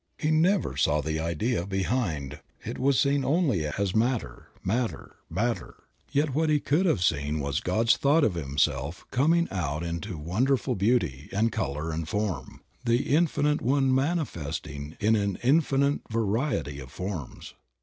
[0.17, 6.33] He never saw the idea behind— it was seen only as matter, matter, matter; yet
[6.33, 11.29] what he could have seen was God's thought of himself coming out into wonderful beauty,
[11.31, 17.53] and color, and form; The Infinite One manifesting in an infinite variety of forms.